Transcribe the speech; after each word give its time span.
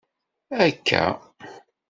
Akka? 0.65 1.01